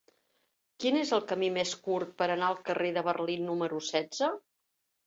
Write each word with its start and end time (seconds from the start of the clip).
Quin 0.83 0.97
és 1.01 1.11
el 1.17 1.21
camí 1.33 1.51
més 1.59 1.75
curt 1.89 2.17
per 2.23 2.29
anar 2.37 2.49
al 2.51 2.59
carrer 2.71 2.91
de 2.99 3.05
Berlín 3.11 3.47
número 3.53 3.85
setze? 3.93 4.35